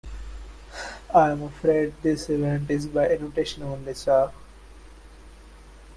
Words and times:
I'm 1.13 1.43
afraid 1.43 1.93
this 2.01 2.27
event 2.31 2.71
is 2.71 2.87
by 2.87 3.09
invitation 3.09 3.61
only, 3.61 3.93
sir. 3.93 4.31